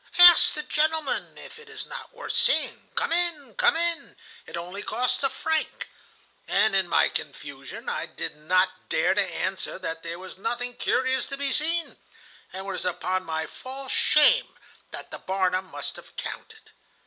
[0.17, 2.89] 'Ask the gentleman if it is not worth seeing!
[2.95, 4.17] Come in, come in!
[4.47, 5.89] It only costs a franc!'
[6.47, 11.27] And in my confusion I did not dare to answer that there was nothing curious
[11.27, 11.97] to be seen,
[12.51, 14.55] and it was upon my false shame
[14.89, 16.71] that the Barnum must have counted.